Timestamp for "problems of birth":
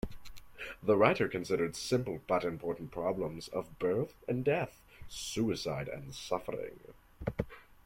2.89-4.15